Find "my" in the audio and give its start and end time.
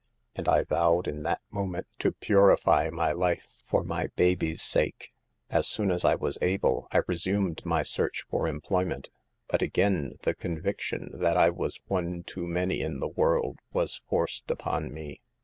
2.89-3.11, 3.83-4.07, 7.67-7.83